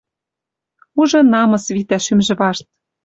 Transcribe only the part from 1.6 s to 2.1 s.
витӓ